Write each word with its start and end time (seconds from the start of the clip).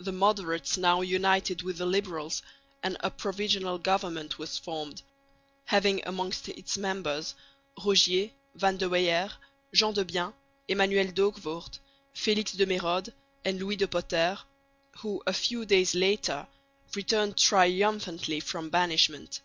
The 0.00 0.10
moderates 0.10 0.76
now 0.76 1.02
united 1.02 1.62
with 1.62 1.78
the 1.78 1.86
liberals, 1.86 2.42
and 2.82 2.96
a 2.98 3.12
Provisional 3.12 3.78
Government 3.78 4.36
was 4.36 4.58
formed, 4.58 5.02
having 5.66 6.04
amongst 6.04 6.48
its 6.48 6.76
members 6.76 7.36
Rogier, 7.78 8.30
Van 8.56 8.76
de 8.76 8.88
Weyer, 8.88 9.30
Gendebien, 9.72 10.34
Emmanuel 10.66 11.12
D'Hoogvoort, 11.12 11.78
Felix 12.12 12.50
de 12.50 12.66
Mérode 12.66 13.12
and 13.44 13.60
Louis 13.60 13.76
de 13.76 13.86
Potter, 13.86 14.36
who 14.98 15.22
a 15.28 15.32
few 15.32 15.64
days 15.64 15.94
later 15.94 16.48
returned 16.96 17.38
triumphantly 17.38 18.40
from 18.40 18.68
banishment. 18.68 19.42